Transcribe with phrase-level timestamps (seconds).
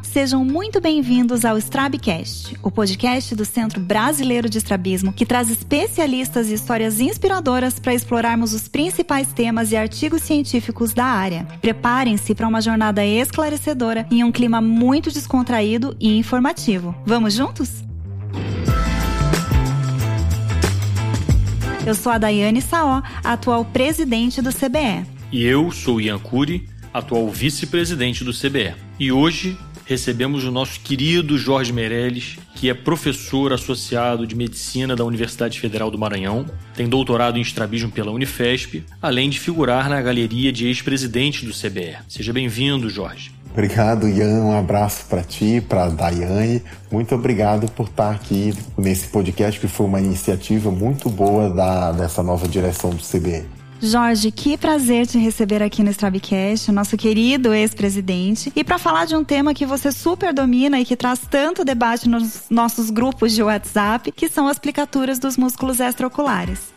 [0.00, 6.48] Sejam muito bem-vindos ao Strabcast, o podcast do Centro Brasileiro de Estrabismo, que traz especialistas
[6.48, 11.46] e histórias inspiradoras para explorarmos os principais temas e artigos científicos da área.
[11.60, 16.94] Preparem-se para uma jornada esclarecedora em um clima muito descontraído e informativo.
[17.04, 17.82] Vamos juntos?
[21.84, 25.04] Eu sou a Daiane Saó, atual presidente do CBE.
[25.32, 28.74] E eu sou Ian Cury, atual vice-presidente do CBE.
[29.00, 35.04] E hoje recebemos o nosso querido Jorge Meirelles, que é professor associado de medicina da
[35.04, 40.52] Universidade Federal do Maranhão, tem doutorado em estrabismo pela Unifesp, além de figurar na galeria
[40.52, 41.96] de ex-presidentes do CBE.
[42.08, 43.32] Seja bem-vindo, Jorge.
[43.52, 44.44] Obrigado, Ian.
[44.44, 46.62] Um abraço para ti, para a Daiane.
[46.90, 52.22] Muito obrigado por estar aqui nesse podcast, que foi uma iniciativa muito boa da, dessa
[52.22, 53.61] nova direção do CBE.
[53.84, 58.52] Jorge, que prazer te receber aqui no Strabcast, nosso querido ex-presidente.
[58.54, 62.08] E para falar de um tema que você super domina e que traz tanto debate
[62.08, 66.72] nos nossos grupos de WhatsApp, que são as aplicaturas dos músculos extraoculares.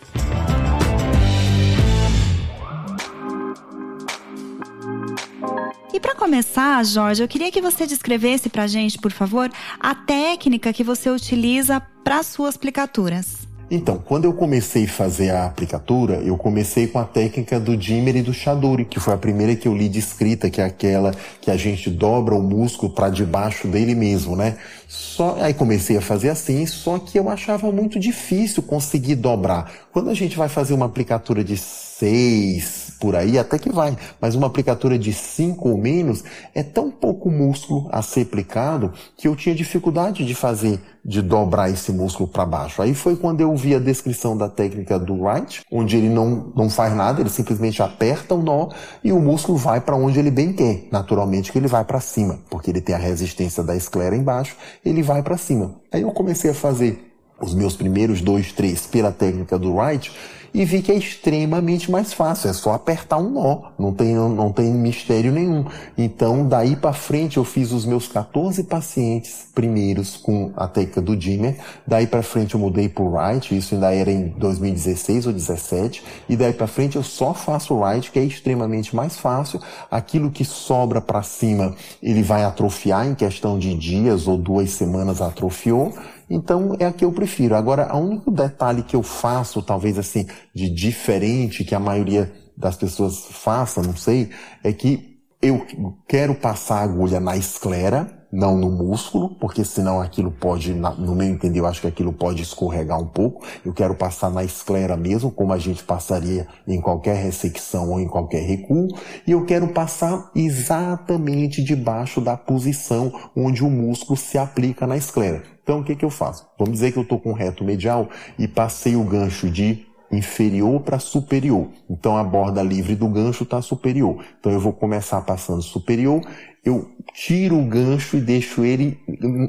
[5.94, 10.72] E para começar, Jorge, eu queria que você descrevesse para gente, por favor, a técnica
[10.72, 13.45] que você utiliza para suas aplicaturas.
[13.68, 18.14] Então, quando eu comecei a fazer a aplicatura, eu comecei com a técnica do Dimmer
[18.14, 21.50] e do Shaduri, que foi a primeira que eu li descrita, que é aquela que
[21.50, 24.56] a gente dobra o músculo para debaixo dele mesmo, né?
[24.86, 29.72] Só aí comecei a fazer assim, só que eu achava muito difícil conseguir dobrar.
[29.92, 34.34] Quando a gente vai fazer uma aplicatura de seis por aí, até que vai, mas
[34.34, 39.36] uma aplicatura de cinco ou menos é tão pouco músculo a ser aplicado que eu
[39.36, 42.82] tinha dificuldade de fazer, de dobrar esse músculo para baixo.
[42.82, 46.70] Aí foi quando eu vi a descrição da técnica do Wright, onde ele não, não
[46.70, 48.68] faz nada, ele simplesmente aperta o nó
[49.04, 50.88] e o músculo vai para onde ele bem quer.
[50.90, 55.02] Naturalmente que ele vai para cima, porque ele tem a resistência da esclera embaixo, ele
[55.02, 55.76] vai para cima.
[55.92, 60.10] Aí eu comecei a fazer os meus primeiros dois, três pela técnica do Wright
[60.56, 64.50] e vi que é extremamente mais fácil, é só apertar um nó, não tem, não
[64.50, 65.66] tem mistério nenhum.
[65.98, 71.14] Então, daí para frente, eu fiz os meus 14 pacientes primeiros com a técnica do
[71.14, 75.32] Dimmer, daí para frente eu mudei para o Wright, isso ainda era em 2016 ou
[75.32, 79.60] 2017, e daí para frente eu só faço o Wright, que é extremamente mais fácil.
[79.90, 85.20] Aquilo que sobra para cima, ele vai atrofiar em questão de dias ou duas semanas
[85.20, 85.92] atrofiou,
[86.28, 87.54] então é a que eu prefiro.
[87.54, 92.76] Agora, o único detalhe que eu faço, talvez assim, de diferente que a maioria das
[92.76, 94.30] pessoas faça, não sei,
[94.64, 95.64] é que eu
[96.08, 101.26] quero passar a agulha na esclera, não no músculo, porque senão aquilo pode, no meu
[101.26, 103.46] entender, eu acho que aquilo pode escorregar um pouco.
[103.64, 108.08] Eu quero passar na esclera mesmo, como a gente passaria em qualquer ressecção ou em
[108.08, 108.88] qualquer recuo.
[109.26, 115.42] E eu quero passar exatamente debaixo da posição onde o músculo se aplica na esclera.
[115.62, 116.46] Então, o que, que eu faço?
[116.58, 118.08] Vamos dizer que eu estou com reto medial
[118.38, 121.68] e passei o gancho de inferior para superior.
[121.90, 124.24] Então, a borda livre do gancho está superior.
[124.38, 126.20] Então, eu vou começar passando superior,
[126.66, 128.98] eu tiro o gancho e deixo ele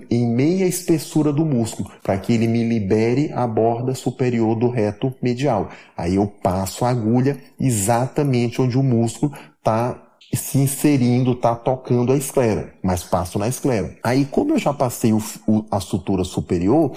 [0.09, 5.11] em meia espessura do músculo, para que ele me libere a borda superior do reto
[5.19, 5.69] medial.
[5.97, 10.00] Aí eu passo a agulha exatamente onde o músculo está
[10.31, 13.97] se inserindo, tá tocando a esclera, mas passo na esclera.
[14.03, 16.95] Aí, como eu já passei o, o, a sutura superior,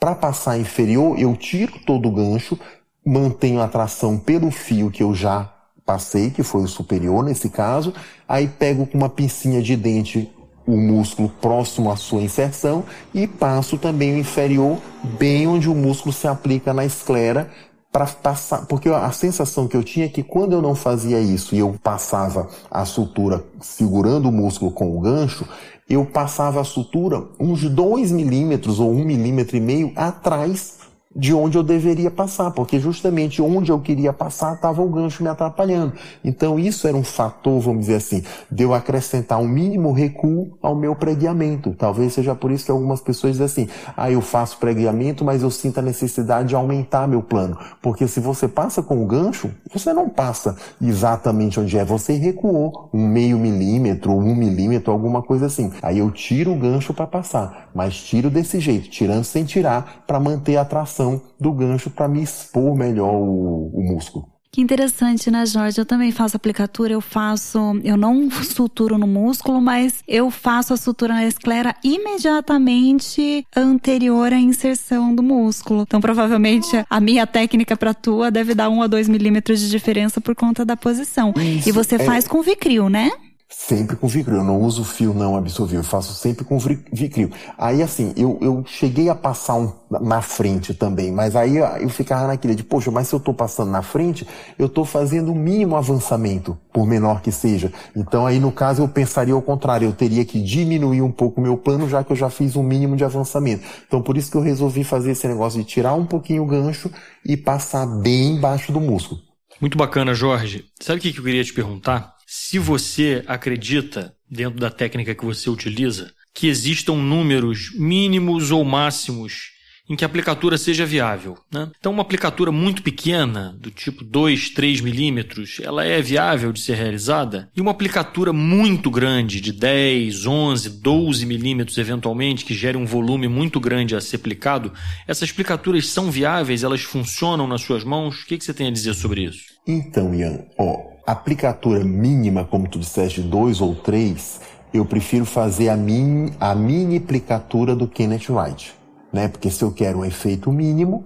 [0.00, 2.58] para passar a inferior, eu tiro todo o gancho,
[3.06, 5.59] mantenho a tração pelo fio que eu já
[5.90, 7.92] passei, que foi o superior nesse caso,
[8.28, 10.30] aí pego com uma pincinha de dente
[10.64, 14.78] o músculo próximo à sua inserção e passo também o inferior
[15.18, 17.50] bem onde o músculo se aplica na esclera
[17.90, 21.56] para passar, porque a sensação que eu tinha é que quando eu não fazia isso
[21.56, 25.44] e eu passava a sutura segurando o músculo com o gancho,
[25.88, 30.79] eu passava a sutura uns 2 milímetros ou 1 um milímetro e meio atrás
[31.14, 35.28] de onde eu deveria passar, porque justamente onde eu queria passar estava o gancho me
[35.28, 35.94] atrapalhando.
[36.24, 40.76] Então isso era um fator, vamos dizer assim, de eu acrescentar um mínimo recuo ao
[40.76, 41.74] meu preguiamento.
[41.76, 45.50] Talvez seja por isso que algumas pessoas dizem assim, ah, eu faço preguiamento, mas eu
[45.50, 47.58] sinto a necessidade de aumentar meu plano.
[47.82, 52.88] Porque se você passa com o gancho, você não passa exatamente onde é, você recuou
[52.94, 55.72] um meio milímetro, um milímetro, alguma coisa assim.
[55.82, 60.20] Aí eu tiro o gancho para passar, mas tiro desse jeito, tirando sem tirar, para
[60.20, 60.99] manter a tração
[61.38, 64.28] do gancho para me expor melhor o, o músculo.
[64.52, 65.78] Que interessante, né, Jorge?
[65.78, 70.76] Eu também faço aplicatura, eu faço, eu não suturo no músculo, mas eu faço a
[70.76, 75.82] sutura na esclera imediatamente anterior à inserção do músculo.
[75.82, 80.20] Então, provavelmente, a minha técnica para tua deve dar um a dois milímetros de diferença
[80.20, 81.32] por conta da posição.
[81.36, 82.00] Isso, e você é...
[82.00, 83.12] faz com Vicryl, né?
[83.52, 84.38] Sempre com Vicryl.
[84.38, 87.30] Eu não uso fio não absorvível, eu faço sempre com Vicryl.
[87.58, 92.28] Aí assim, eu, eu cheguei a passar um na frente também, mas aí eu ficava
[92.28, 94.24] naquele de, poxa, mas se eu estou passando na frente,
[94.56, 97.72] eu estou fazendo o mínimo avançamento, por menor que seja.
[97.96, 101.42] Então aí no caso eu pensaria ao contrário, eu teria que diminuir um pouco o
[101.42, 103.66] meu plano, já que eu já fiz um mínimo de avançamento.
[103.84, 106.88] Então por isso que eu resolvi fazer esse negócio de tirar um pouquinho o gancho
[107.26, 109.20] e passar bem embaixo do músculo.
[109.60, 110.64] Muito bacana, Jorge.
[110.80, 112.14] Sabe o que eu queria te perguntar?
[112.32, 119.50] Se você acredita, dentro da técnica que você utiliza, que existam números mínimos ou máximos
[119.88, 121.36] em que a aplicatura seja viável.
[121.52, 121.68] Né?
[121.76, 126.76] Então, uma aplicatura muito pequena, do tipo 2, 3 milímetros, ela é viável de ser
[126.76, 127.50] realizada.
[127.56, 133.26] E uma aplicatura muito grande, de 10, 11, 12 milímetros, eventualmente, que gere um volume
[133.26, 134.72] muito grande a ser aplicado,
[135.08, 136.62] essas aplicaturas são viáveis?
[136.62, 138.22] Elas funcionam nas suas mãos?
[138.22, 139.42] O que, que você tem a dizer sobre isso?
[139.66, 144.40] Então, Ian, ó, aplicatura mínima, como tu disseste, dois ou três,
[144.72, 148.74] eu prefiro fazer a mini, a mini aplicatura do Kenneth Wright,
[149.12, 149.28] né?
[149.28, 151.04] Porque se eu quero um efeito mínimo,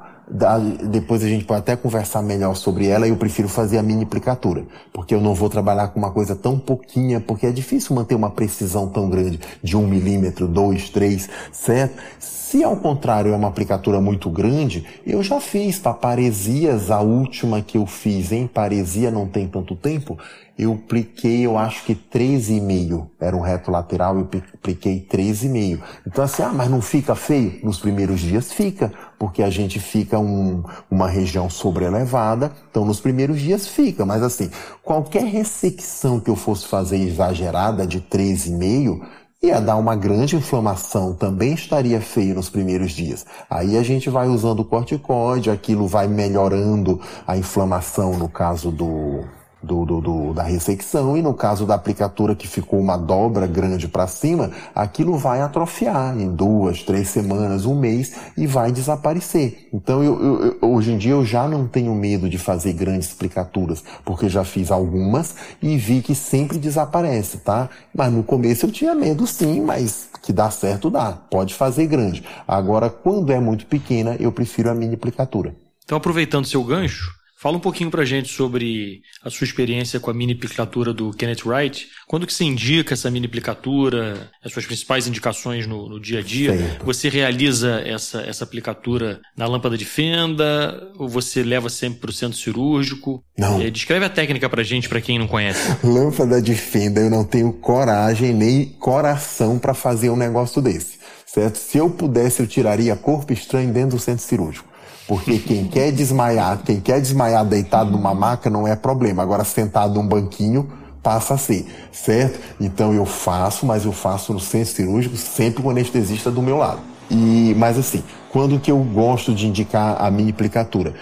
[0.90, 4.64] depois a gente pode até conversar melhor sobre ela, eu prefiro fazer a mini aplicatura,
[4.92, 8.30] porque eu não vou trabalhar com uma coisa tão pouquinha, porque é difícil manter uma
[8.30, 12.02] precisão tão grande, de um milímetro, dois, três, certo?
[12.18, 17.60] Se ao contrário é uma aplicatura muito grande, eu já fiz para paresias, a última
[17.60, 20.16] que eu fiz em paresia não tem tanto tempo,
[20.56, 23.08] eu apliquei, eu acho que 13,5.
[23.20, 25.80] Era um reto lateral, eu apliquei 13,5.
[26.06, 27.58] Então assim, ah, mas não fica feio?
[27.64, 33.40] Nos primeiros dias fica, porque a gente fica um, uma região sobrelevada, então nos primeiros
[33.40, 34.48] dias fica, mas assim,
[34.82, 39.00] qualquer ressecção que eu fosse fazer exagerada de 13,5,
[39.42, 43.26] ia dar uma grande inflamação, também estaria feio nos primeiros dias.
[43.50, 49.24] Aí a gente vai usando o corticóide, aquilo vai melhorando a inflamação no caso do
[49.64, 53.88] do, do, do, da ressecção e no caso da aplicatura que ficou uma dobra grande
[53.88, 59.68] para cima, aquilo vai atrofiar em duas, três semanas, um mês e vai desaparecer.
[59.72, 63.12] Então eu, eu, eu, hoje em dia eu já não tenho medo de fazer grandes
[63.12, 67.68] aplicaturas, porque já fiz algumas e vi que sempre desaparece, tá?
[67.94, 72.24] Mas no começo eu tinha medo sim, mas que dá certo dá, pode fazer grande.
[72.46, 75.54] Agora quando é muito pequena eu prefiro a mini aplicatura.
[75.84, 77.10] Então aproveitando seu gancho,
[77.44, 81.44] Fala um pouquinho pra gente sobre a sua experiência com a mini aplicatura do Kenneth
[81.44, 81.88] Wright.
[82.06, 86.22] Quando que você indica essa mini aplicatura, as suas principais indicações no, no dia a
[86.22, 86.56] dia?
[86.56, 86.86] Certo.
[86.86, 92.14] Você realiza essa, essa aplicatura na lâmpada de fenda ou você leva sempre para o
[92.14, 93.22] centro cirúrgico?
[93.36, 93.60] Não.
[93.60, 95.76] É, descreve a técnica pra gente, para quem não conhece.
[95.86, 100.98] lâmpada de fenda, eu não tenho coragem nem coração para fazer um negócio desse.
[101.26, 101.58] Certo?
[101.58, 104.72] Se eu pudesse, eu tiraria corpo estranho dentro do centro cirúrgico.
[105.06, 109.22] Porque quem quer desmaiar, quem quer desmaiar deitado numa maca não é problema.
[109.22, 110.70] Agora sentado num banquinho
[111.02, 112.40] passa a ser, certo?
[112.58, 116.56] Então eu faço, mas eu faço no centro cirúrgico sempre com o anestesista do meu
[116.56, 116.80] lado.
[117.10, 118.02] E, mas assim,
[118.34, 120.92] quando que eu gosto de indicar a minha aplicatura?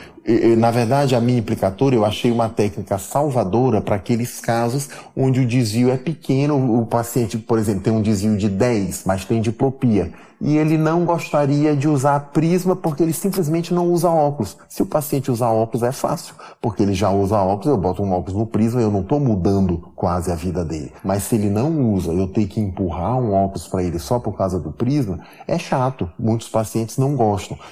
[0.58, 5.46] Na verdade, a minha aplicatura eu achei uma técnica salvadora para aqueles casos onde o
[5.46, 10.12] desvio é pequeno, o paciente, por exemplo, tem um desvio de 10, mas tem diplopia
[10.42, 14.56] e ele não gostaria de usar prisma porque ele simplesmente não usa óculos.
[14.68, 18.10] Se o paciente usar óculos é fácil, porque ele já usa óculos, eu boto um
[18.10, 20.92] óculos no prisma, eu não estou mudando quase a vida dele.
[21.04, 24.36] Mas se ele não usa, eu tenho que empurrar um óculos para ele só por
[24.36, 26.10] causa do prisma, é chato.
[26.18, 27.21] Muitos pacientes não gostam,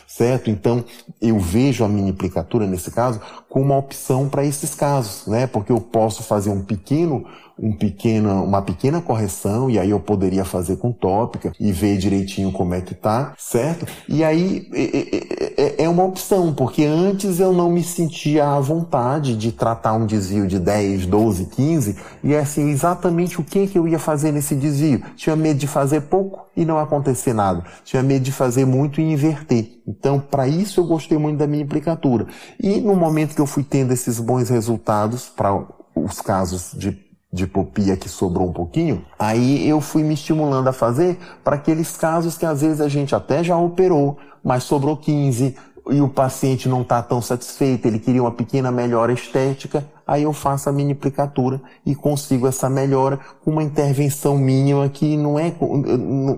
[0.06, 0.50] certo?
[0.50, 0.84] Então
[1.20, 5.46] eu vejo a mini aplicatura nesse caso como uma opção para esses casos, né?
[5.46, 7.26] Porque eu posso fazer um pequeno
[7.62, 12.50] um pequeno, uma pequena correção e aí eu poderia fazer com tópica e ver direitinho
[12.50, 13.86] como é que tá, certo?
[14.08, 19.36] E aí é, é, é uma opção, porque antes eu não me sentia à vontade
[19.36, 23.78] de tratar um desvio de 10, 12, 15 e é assim, exatamente o que, que
[23.78, 25.02] eu ia fazer nesse desvio.
[25.16, 27.62] Tinha medo de fazer pouco e não acontecer nada.
[27.84, 29.80] Tinha medo de fazer muito e inverter.
[29.86, 32.26] Então, para isso eu gostei muito da minha implicatura.
[32.58, 35.62] E no momento que eu fui tendo esses bons resultados para
[35.94, 40.72] os casos de de hipopia que sobrou um pouquinho, aí eu fui me estimulando a
[40.72, 45.54] fazer para aqueles casos que às vezes a gente até já operou, mas sobrou 15
[45.88, 50.32] e o paciente não está tão satisfeito, ele queria uma pequena melhora estética, aí eu
[50.32, 55.52] faço a mini aplicatura e consigo essa melhora com uma intervenção mínima que não é,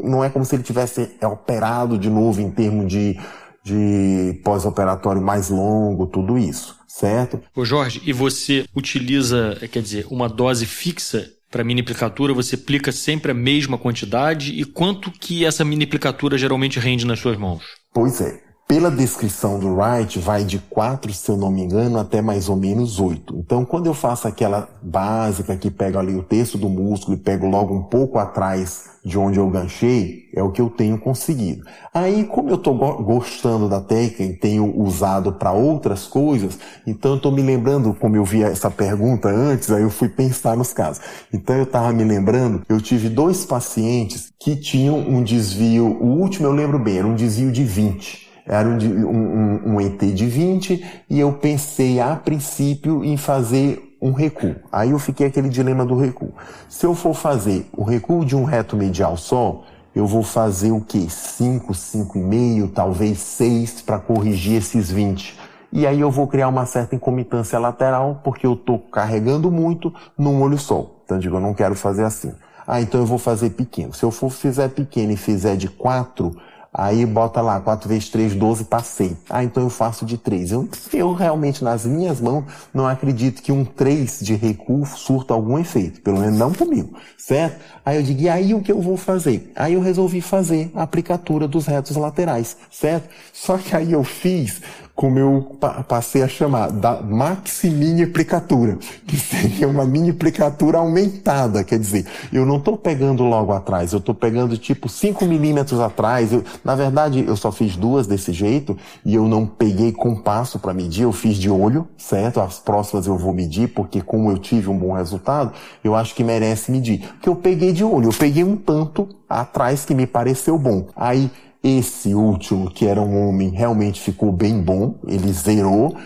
[0.02, 3.18] não é como se ele tivesse operado de novo em termos de,
[3.64, 7.40] de pós-operatório mais longo, tudo isso certo?
[7.54, 12.92] Ô Jorge, e você utiliza, quer dizer, uma dose fixa para mini aplicatura, você aplica
[12.92, 17.62] sempre a mesma quantidade e quanto que essa mini aplicatura geralmente rende nas suas mãos?
[17.92, 18.51] Pois é.
[18.72, 22.56] Pela descrição do Wright, vai de 4, se eu não me engano, até mais ou
[22.56, 23.36] menos 8.
[23.36, 27.46] Então, quando eu faço aquela básica que pego ali o texto do músculo e pego
[27.46, 31.62] logo um pouco atrás de onde eu ganchei, é o que eu tenho conseguido.
[31.92, 37.16] Aí, como eu estou gostando da técnica e tenho usado para outras coisas, então eu
[37.18, 41.04] estou me lembrando, como eu vi essa pergunta antes, aí eu fui pensar nos casos.
[41.30, 46.46] Então eu estava me lembrando, eu tive dois pacientes que tinham um desvio, o último
[46.46, 51.02] eu lembro bem, era um desvio de 20 era um, um, um, ET de 20
[51.08, 54.56] e eu pensei a princípio em fazer um recuo.
[54.70, 56.32] Aí eu fiquei aquele dilema do recuo.
[56.68, 59.62] Se eu for fazer o recuo de um reto medial só,
[59.94, 61.08] eu vou fazer o que?
[61.08, 65.38] 5, 5,5, talvez 6 para corrigir esses 20.
[65.72, 70.42] E aí eu vou criar uma certa incomitância lateral, porque eu estou carregando muito num
[70.42, 70.90] olho só.
[71.04, 72.32] Então eu digo, eu não quero fazer assim.
[72.66, 73.92] Ah, então eu vou fazer pequeno.
[73.92, 76.34] Se eu for fizer pequeno e fizer de 4,
[76.74, 79.14] Aí bota lá, 4 vezes 3, 12, passei.
[79.28, 80.52] Ah, então eu faço de 3.
[80.52, 85.58] Eu, eu realmente, nas minhas mãos, não acredito que um 3 de recuo surta algum
[85.58, 86.00] efeito.
[86.00, 87.60] Pelo menos não comigo, certo?
[87.84, 89.52] Aí eu digo, e aí o que eu vou fazer?
[89.54, 93.10] Aí eu resolvi fazer a aplicatura dos retos laterais, certo?
[93.34, 94.62] Só que aí eu fiz
[94.94, 95.58] como eu
[95.88, 102.06] passei a chamar, da maxi mini aplicatura, que seria uma mini aplicatura aumentada, quer dizer,
[102.32, 106.74] eu não estou pegando logo atrás, eu estou pegando tipo 5 milímetros atrás, eu, na
[106.74, 111.12] verdade eu só fiz duas desse jeito, e eu não peguei compasso para medir, eu
[111.12, 112.40] fiz de olho, certo?
[112.40, 116.22] As próximas eu vou medir, porque como eu tive um bom resultado, eu acho que
[116.22, 117.00] merece medir.
[117.14, 120.86] Porque eu peguei de olho, eu peguei um tanto atrás que me pareceu bom.
[120.94, 121.30] Aí
[121.62, 125.96] esse último, que era um homem, realmente ficou bem bom, ele zerou.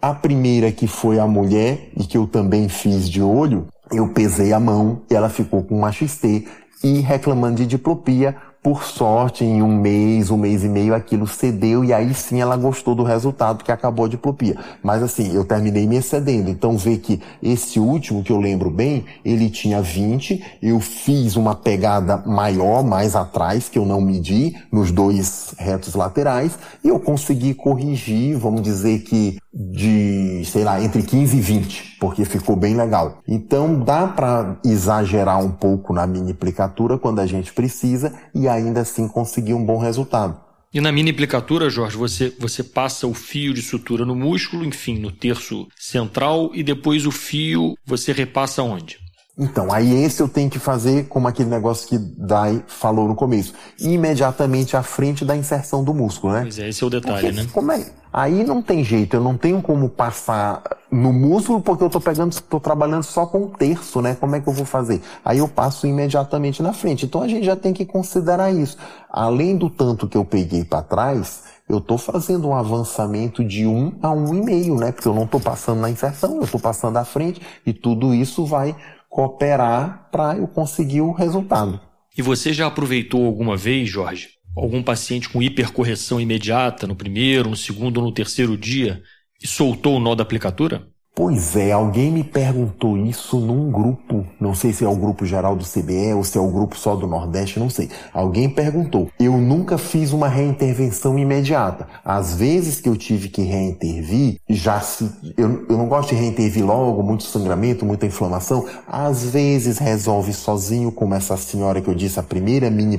[0.00, 4.52] A primeira, que foi a mulher, e que eu também fiz de olho, eu pesei
[4.52, 6.46] a mão e ela ficou com uma XT
[6.84, 8.36] e reclamando de diplopia,
[8.68, 12.54] por sorte, em um mês, um mês e meio, aquilo cedeu e aí sim ela
[12.54, 14.58] gostou do resultado que acabou a diplopia.
[14.82, 16.50] Mas assim, eu terminei me excedendo.
[16.50, 21.54] Então vê que esse último, que eu lembro bem, ele tinha 20, eu fiz uma
[21.54, 27.54] pegada maior, mais atrás, que eu não medi, nos dois retos laterais, e eu consegui
[27.54, 33.22] corrigir, vamos dizer que de, sei lá, entre 15 e 20, porque ficou bem legal.
[33.26, 38.80] Então dá para exagerar um pouco na mini aplicatura quando a gente precisa e ainda
[38.80, 40.48] assim conseguir um bom resultado.
[40.72, 44.98] E na mini aplicatura, Jorge, você, você passa o fio de sutura no músculo, enfim,
[44.98, 48.98] no terço central, e depois o fio você repassa onde?
[49.38, 53.54] Então, aí esse eu tenho que fazer como aquele negócio que Dai falou no começo.
[53.78, 56.40] Imediatamente à frente da inserção do músculo, né?
[56.42, 57.46] Pois é, esse é o detalhe, porque, né?
[57.52, 57.86] Como é?
[58.12, 62.34] Aí não tem jeito, eu não tenho como passar no músculo porque eu tô pegando,
[62.42, 64.16] tô trabalhando só com um terço, né?
[64.18, 65.00] Como é que eu vou fazer?
[65.24, 67.06] Aí eu passo imediatamente na frente.
[67.06, 68.76] Então a gente já tem que considerar isso.
[69.08, 73.92] Além do tanto que eu peguei para trás, eu estou fazendo um avançamento de um
[74.02, 74.90] a um e meio, né?
[74.90, 78.46] Porque eu não estou passando na inserção, eu estou passando à frente e tudo isso
[78.46, 78.74] vai
[79.08, 81.80] cooperar para eu conseguir o resultado.
[82.16, 87.56] E você já aproveitou alguma vez, Jorge, algum paciente com hipercorreção imediata no primeiro, no
[87.56, 89.02] segundo ou no terceiro dia
[89.42, 90.88] e soltou o nó da aplicatura?
[91.14, 95.56] Pois é, alguém me perguntou isso num grupo, não sei se é o grupo geral
[95.56, 97.90] do CBE ou se é o grupo só do Nordeste, não sei.
[98.12, 99.10] Alguém perguntou.
[99.18, 101.88] Eu nunca fiz uma reintervenção imediata.
[102.04, 105.10] Às vezes que eu tive que reintervir, já se.
[105.36, 108.64] Eu, eu não gosto de reintervir logo, muito sangramento, muita inflamação.
[108.86, 112.96] Às vezes resolve sozinho, como essa senhora que eu disse, a primeira mini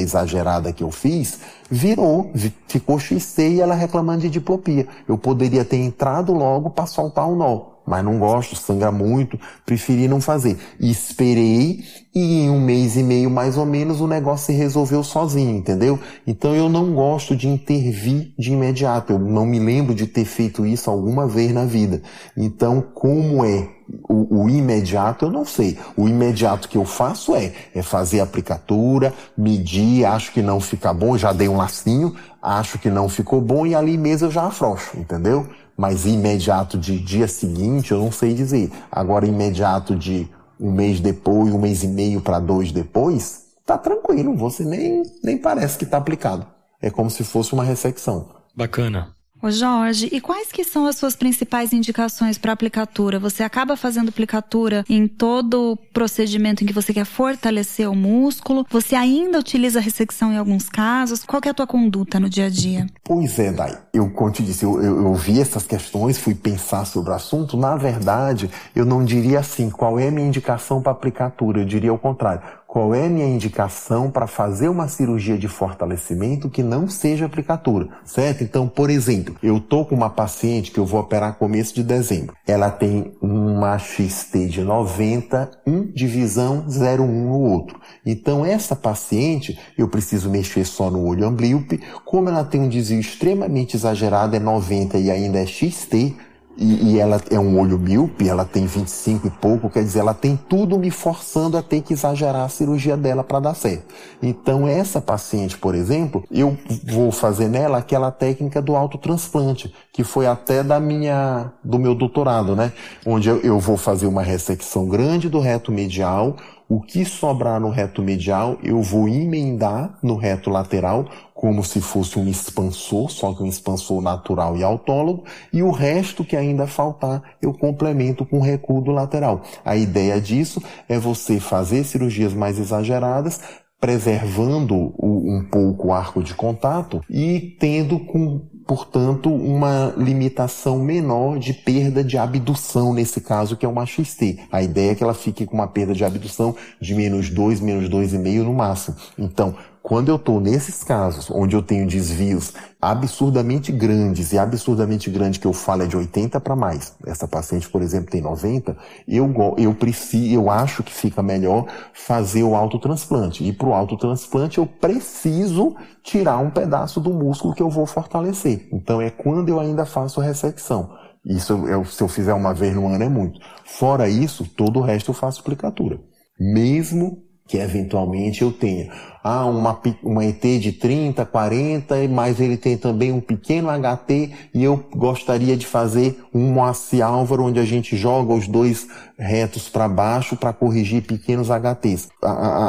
[0.00, 1.38] exagerada que eu fiz,
[1.72, 2.30] virou,
[2.68, 4.86] ficou XC e ela reclamando de diplopia.
[5.08, 10.08] Eu poderia ter entrado logo para soltar o nó, mas não gosto, sangra muito, preferi
[10.08, 10.58] não fazer.
[10.80, 11.84] esperei
[12.14, 15.98] e em um mês e meio mais ou menos o negócio se resolveu sozinho, entendeu?
[16.26, 19.14] Então eu não gosto de intervir de imediato.
[19.14, 22.02] Eu não me lembro de ter feito isso alguma vez na vida.
[22.36, 23.68] Então, como é
[24.08, 25.78] o, o, imediato eu não sei.
[25.96, 30.92] O imediato que eu faço é, é fazer a aplicatura, medir, acho que não fica
[30.92, 34.44] bom, já dei um lacinho, acho que não ficou bom e ali mesmo eu já
[34.44, 35.46] afrouxo, entendeu?
[35.82, 38.70] Mas imediato de dia seguinte eu não sei dizer.
[38.88, 40.28] Agora imediato de
[40.60, 45.36] um mês depois, um mês e meio para dois depois, tá tranquilo, você nem, nem
[45.36, 46.46] parece que tá aplicado.
[46.80, 48.28] É como se fosse uma ressecção.
[48.54, 49.16] Bacana.
[49.44, 53.18] Ô Jorge, e quais que são as suas principais indicações para aplicatura?
[53.18, 58.64] Você acaba fazendo aplicatura em todo o procedimento em que você quer fortalecer o músculo?
[58.70, 61.24] Você ainda utiliza a ressecção em alguns casos?
[61.24, 62.86] Qual é a tua conduta no dia a dia?
[63.02, 63.76] Pois é, Dai.
[63.92, 67.56] Eu, como te disse, eu, eu, eu vi essas questões, fui pensar sobre o assunto.
[67.56, 71.62] Na verdade, eu não diria assim, qual é a minha indicação para aplicatura?
[71.62, 76.48] Eu diria o contrário qual é a minha indicação para fazer uma cirurgia de fortalecimento
[76.48, 78.42] que não seja aplicatura, certo?
[78.42, 82.34] Então, por exemplo, eu tô com uma paciente que eu vou operar começo de dezembro.
[82.46, 87.78] Ela tem uma XT de 90, um divisão 01 no outro.
[88.06, 91.78] Então, essa paciente, eu preciso mexer só no olho amblíope.
[92.06, 96.16] Como ela tem um desvio extremamente exagerado, é 90 e ainda é XT,
[96.56, 100.12] e, e, ela é um olho míope, ela tem 25 e pouco, quer dizer, ela
[100.12, 103.94] tem tudo me forçando a ter que exagerar a cirurgia dela para dar certo.
[104.22, 110.26] Então, essa paciente, por exemplo, eu vou fazer nela aquela técnica do autotransplante, que foi
[110.26, 112.72] até da minha, do meu doutorado, né?
[113.06, 116.36] Onde eu, eu vou fazer uma ressecção grande do reto medial,
[116.68, 121.06] o que sobrar no reto medial eu vou emendar no reto lateral
[121.42, 126.24] como se fosse um expansor, só que um expansor natural e autólogo, e o resto
[126.24, 129.42] que ainda faltar eu complemento com recuo do lateral.
[129.64, 133.40] A ideia disso é você fazer cirurgias mais exageradas,
[133.80, 141.52] preservando um pouco o arco de contato e tendo com portanto, uma limitação menor de
[141.52, 144.38] perda de abdução nesse caso, que é uma XT.
[144.52, 147.88] A ideia é que ela fique com uma perda de abdução de menos 2, menos
[147.88, 148.96] 2,5 no máximo.
[149.18, 155.40] Então, quando eu estou nesses casos onde eu tenho desvios absurdamente grandes, e absurdamente grande
[155.40, 158.76] que eu falo é de 80 para mais, essa paciente, por exemplo, tem 90,
[159.08, 163.44] eu, eu preciso, eu acho que fica melhor fazer o autotransplante.
[163.44, 168.68] E para o autotransplante eu preciso tirar um pedaço do músculo que eu vou fortalecer.
[168.72, 170.90] Então é quando eu ainda faço ressecção.
[171.24, 173.40] Isso, eu, se eu fizer uma vez no ano é muito.
[173.64, 176.00] Fora isso, todo o resto eu faço aplicatura.
[176.38, 178.90] Mesmo que eventualmente eu tenha
[179.22, 184.64] ah, uma, uma ET de 30, 40, mas ele tem também um pequeno HT e
[184.64, 189.88] eu gostaria de fazer um Moacir Álvaro onde a gente joga os dois retos para
[189.88, 192.08] baixo para corrigir pequenos HTs.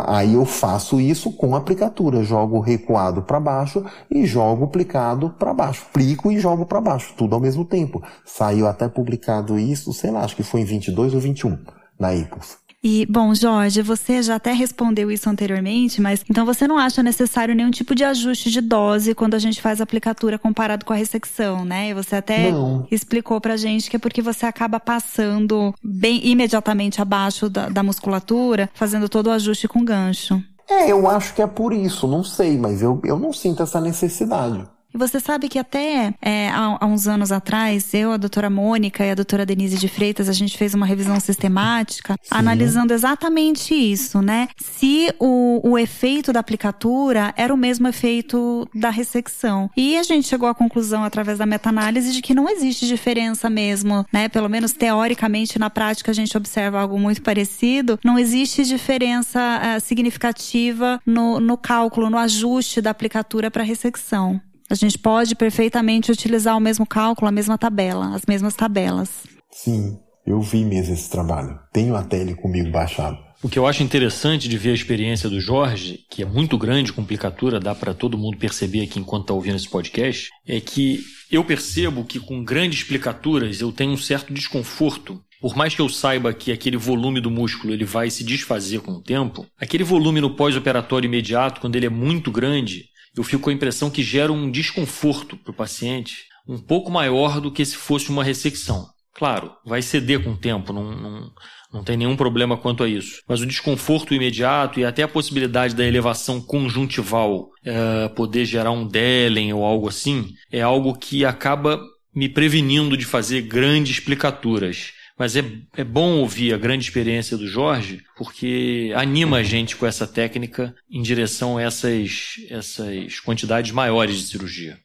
[0.07, 5.87] Aí eu faço isso com aplicatura, jogo recuado para baixo e jogo aplicado para baixo,
[5.91, 8.03] plico e jogo para baixo, tudo ao mesmo tempo.
[8.25, 11.57] Saiu até publicado isso, sei lá, acho que foi em 22 ou 21
[11.99, 12.62] na IPOS.
[12.83, 17.55] E, bom, Jorge, você já até respondeu isso anteriormente, mas então você não acha necessário
[17.55, 20.95] nenhum tipo de ajuste de dose quando a gente faz a aplicatura comparado com a
[20.97, 21.89] ressecção, né?
[21.89, 22.85] E você até não.
[22.91, 28.69] explicou pra gente que é porque você acaba passando bem imediatamente abaixo da, da musculatura,
[28.73, 30.43] fazendo todo o ajuste com gancho.
[30.69, 33.79] É, eu acho que é por isso, não sei, mas eu, eu não sinto essa
[33.79, 34.65] necessidade.
[34.93, 39.03] E você sabe que até é, há, há, uns anos atrás, eu, a doutora Mônica
[39.03, 42.29] e a doutora Denise de Freitas, a gente fez uma revisão sistemática Sim.
[42.29, 44.47] analisando exatamente isso, né?
[44.59, 49.69] Se o, o efeito da aplicatura era o mesmo efeito da ressecção.
[49.75, 54.05] E a gente chegou à conclusão, através da meta-análise, de que não existe diferença mesmo,
[54.13, 54.29] né?
[54.29, 57.99] Pelo menos teoricamente, na prática, a gente observa algo muito parecido.
[58.03, 64.39] Não existe diferença uh, significativa no, no cálculo, no ajuste da aplicatura para ressecção.
[64.73, 69.07] A gente pode perfeitamente utilizar o mesmo cálculo, a mesma tabela, as mesmas tabelas.
[69.51, 71.59] Sim, eu vi mesmo esse trabalho.
[71.71, 73.19] Tenho até ele comigo baixado.
[73.43, 76.91] O que eu acho interessante de ver a experiência do Jorge, que é muito grande,
[76.91, 81.45] complicatura, dá para todo mundo perceber aqui enquanto está ouvindo esse podcast, é que eu
[81.45, 85.21] percebo que com grandes explicaturas eu tenho um certo desconforto.
[85.39, 88.93] Por mais que eu saiba que aquele volume do músculo ele vai se desfazer com
[88.93, 93.49] o tempo, aquele volume no pós-operatório imediato, quando ele é muito grande, eu fico com
[93.49, 97.75] a impressão que gera um desconforto para o paciente um pouco maior do que se
[97.75, 98.87] fosse uma ressecção.
[99.15, 101.31] Claro, vai ceder com o tempo, não, não,
[101.71, 103.21] não tem nenhum problema quanto a isso.
[103.27, 108.87] Mas o desconforto imediato e até a possibilidade da elevação conjuntival é, poder gerar um
[108.87, 111.79] Dellen ou algo assim, é algo que acaba
[112.13, 114.93] me prevenindo de fazer grandes explicaturas.
[115.23, 115.45] Mas é,
[115.77, 120.75] é bom ouvir a grande experiência do Jorge, porque anima a gente com essa técnica
[120.91, 124.77] em direção a essas, essas quantidades maiores de cirurgia.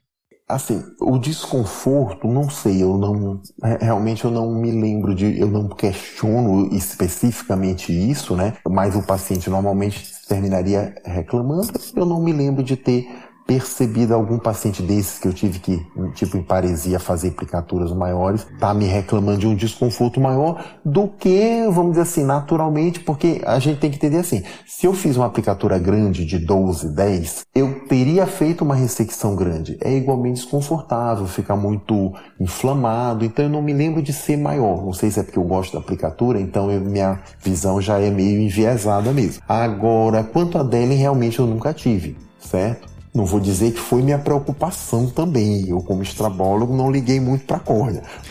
[0.48, 5.48] Assim, o desconforto, não sei, eu não, é, realmente eu não me lembro de, eu
[5.48, 8.56] não questiono especificamente isso, né?
[8.70, 13.08] Mas o paciente normalmente terminaria reclamando, eu não me lembro de ter
[13.48, 15.82] percebido algum paciente desses que eu tive que,
[16.14, 21.66] tipo em paresia, fazer aplicaturas maiores, tá me reclamando de um desconforto maior do que,
[21.70, 25.24] vamos dizer assim, naturalmente, porque a gente tem que entender assim, se eu fiz uma
[25.24, 29.78] aplicatura grande de 12, 10, eu teria feito uma ressecção grande.
[29.80, 34.84] É igualmente desconfortável, fica muito inflamado, então eu não me lembro de ser maior.
[34.84, 38.10] Não sei se é porque eu gosto da aplicatura, então eu, minha visão já é
[38.10, 39.42] meio enviesada mesmo.
[39.48, 42.97] Agora, quanto a dele, realmente eu nunca tive, certo?
[43.18, 45.68] Não vou dizer que foi minha preocupação também.
[45.68, 47.60] Eu, como estrabólogo, não liguei muito para a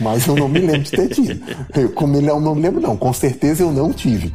[0.00, 1.44] mas eu não me lembro de ter tido.
[1.76, 2.96] Eu, como ele não me lembro, não.
[2.96, 4.32] Com certeza eu não tive.